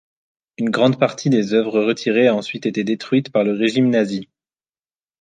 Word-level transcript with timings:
Une 0.57 0.71
grande 0.71 0.97
partie 0.97 1.29
des 1.29 1.53
œuvres 1.53 1.79
retirées 1.83 2.27
a 2.27 2.33
ensuite 2.33 2.65
été 2.65 2.83
détruite 2.83 3.31
par 3.31 3.43
le 3.43 3.51
régime 3.51 3.91
nazi. 3.91 4.29